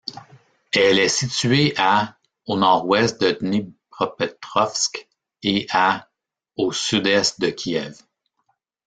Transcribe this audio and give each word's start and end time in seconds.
Elle 0.71 0.97
est 0.97 1.09
située 1.09 1.75
à 1.77 2.17
au 2.47 2.57
nord-ouest 2.57 3.21
de 3.21 3.33
Dnipropetrovsk 3.39 5.07
et 5.43 5.67
à 5.69 6.09
au 6.57 6.71
sud-est 6.73 7.39
de 7.39 7.49
Kiev. 7.51 7.99